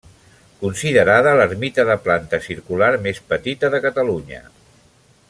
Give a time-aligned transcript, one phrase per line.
[0.61, 4.43] Considerada l'ermita de planta circular més petita de Catalunya.